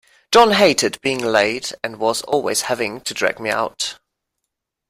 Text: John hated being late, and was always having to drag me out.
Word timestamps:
John 0.31 0.53
hated 0.53 0.99
being 1.03 1.19
late, 1.23 1.73
and 1.83 1.99
was 1.99 2.23
always 2.23 2.61
having 2.61 3.01
to 3.01 3.13
drag 3.13 3.39
me 3.39 3.51
out. 3.51 3.99